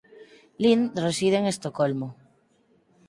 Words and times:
Lind 0.63 0.97
reside 1.05 1.37
en 1.39 1.45
Estocolmo. 1.53 2.07